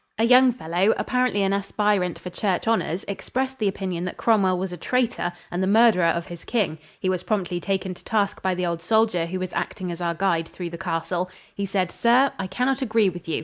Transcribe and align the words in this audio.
A 0.17 0.23
young 0.25 0.51
fellow, 0.51 0.95
apparently 0.97 1.43
an 1.43 1.53
aspirant 1.53 2.17
for 2.17 2.31
church 2.31 2.67
honors, 2.67 3.05
expressed 3.07 3.59
the 3.59 3.67
opinion 3.67 4.03
that 4.05 4.17
Cromwell 4.17 4.57
was 4.57 4.73
a 4.73 4.75
traitor 4.77 5.31
and 5.51 5.61
the 5.61 5.67
murderer 5.67 6.07
of 6.07 6.25
his 6.25 6.43
king. 6.43 6.79
He 6.99 7.07
was 7.07 7.21
promptly 7.21 7.59
taken 7.59 7.93
to 7.93 8.03
task 8.03 8.41
by 8.41 8.55
the 8.55 8.65
old 8.65 8.81
soldier 8.81 9.27
who 9.27 9.37
was 9.39 9.53
acting 9.53 9.91
as 9.91 10.01
our 10.01 10.15
guide 10.15 10.47
through 10.47 10.71
the 10.71 10.77
castle. 10.79 11.29
He 11.53 11.67
said, 11.67 11.91
"Sir, 11.91 12.31
I 12.39 12.47
can 12.47 12.65
not 12.65 12.81
agree 12.81 13.09
with 13.09 13.27
you. 13.29 13.39